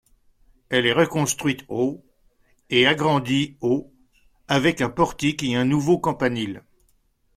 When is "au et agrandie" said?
1.69-3.55